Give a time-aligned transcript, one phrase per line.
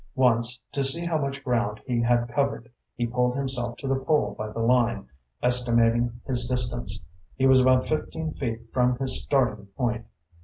[0.15, 4.33] Once, to see how much ground he had covered, he pulled himself to the pole
[4.35, 5.07] by the line,
[5.43, 7.03] estimating his distance.
[7.35, 10.07] He was about fifteen feet from his starting point.